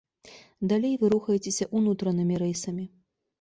Далей 0.71 0.95
вы 1.01 1.11
рухаецеся 1.15 1.67
ўнутранымі 1.81 2.41
рэйсамі. 2.47 2.89